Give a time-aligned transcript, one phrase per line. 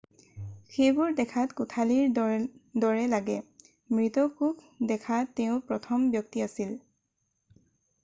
[0.75, 2.07] সেইবোৰ দেখাত কোঠালিৰ
[2.85, 3.37] দৰে লাগে
[3.99, 6.77] মৃত কোষ দেখা তেওঁ প্ৰথম ব্যক্তি আছিল